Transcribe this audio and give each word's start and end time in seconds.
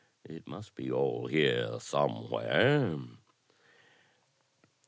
It 0.25 0.47
must 0.47 0.73
be 0.73 0.89
all 0.91 1.27
here 1.27 1.79
somewhere." 1.79 2.97